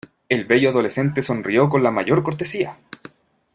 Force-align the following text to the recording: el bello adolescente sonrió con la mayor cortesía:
el 0.29 0.45
bello 0.45 0.69
adolescente 0.71 1.21
sonrió 1.21 1.69
con 1.69 1.83
la 1.83 1.91
mayor 1.91 2.23
cortesía: 2.23 2.75